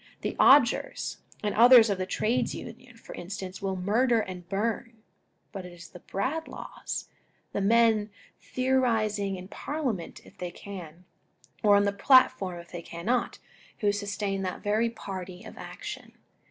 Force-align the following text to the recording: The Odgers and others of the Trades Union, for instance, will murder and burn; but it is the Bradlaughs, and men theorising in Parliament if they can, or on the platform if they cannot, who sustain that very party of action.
The 0.21 0.35
Odgers 0.39 1.17
and 1.43 1.53
others 1.53 1.87
of 1.91 1.99
the 1.99 2.07
Trades 2.07 2.55
Union, 2.55 2.97
for 2.97 3.13
instance, 3.13 3.61
will 3.61 3.75
murder 3.75 4.19
and 4.19 4.49
burn; 4.49 5.03
but 5.51 5.63
it 5.63 5.73
is 5.73 5.89
the 5.89 5.99
Bradlaughs, 5.99 7.07
and 7.53 7.67
men 7.67 8.09
theorising 8.39 9.35
in 9.35 9.47
Parliament 9.47 10.19
if 10.25 10.35
they 10.39 10.49
can, 10.49 11.05
or 11.61 11.75
on 11.75 11.83
the 11.85 11.91
platform 11.91 12.57
if 12.59 12.71
they 12.71 12.81
cannot, 12.81 13.37
who 13.81 13.91
sustain 13.91 14.41
that 14.41 14.63
very 14.63 14.89
party 14.89 15.43
of 15.43 15.55
action. 15.55 16.13